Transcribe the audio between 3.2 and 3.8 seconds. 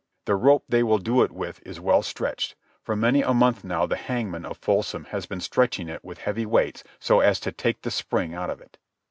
a month